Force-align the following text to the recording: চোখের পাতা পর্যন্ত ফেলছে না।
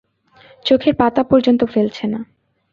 চোখের 0.65 0.93
পাতা 0.95 1.21
পর্যন্ত 1.23 1.61
ফেলছে 1.65 2.05
না। 2.07 2.19